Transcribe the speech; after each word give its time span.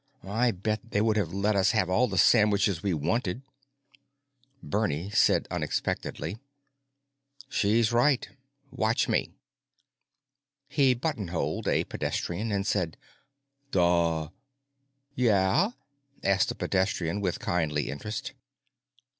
I'll 0.23 0.51
bet 0.51 0.79
they 0.89 0.99
would 0.99 1.15
have 1.15 1.31
let 1.31 1.55
us 1.55 1.73
have 1.73 1.87
all 1.87 2.07
the 2.07 2.17
sandwiches 2.17 2.81
we 2.81 2.91
wanted." 2.91 3.43
Bernie 4.63 5.11
said 5.11 5.47
unexpectedly, 5.51 6.39
"She's 7.47 7.91
right. 7.91 8.27
Watch 8.71 9.07
me." 9.07 9.29
He 10.67 10.95
buttonholed 10.95 11.67
a 11.67 11.83
pedestrian 11.83 12.51
and 12.51 12.65
said, 12.65 12.97
"Duh." 13.69 14.29
"Yeah?" 15.13 15.73
asked 16.23 16.49
the 16.49 16.55
pedestrian 16.55 17.21
with 17.21 17.37
kindly 17.37 17.89
interest. 17.91 18.33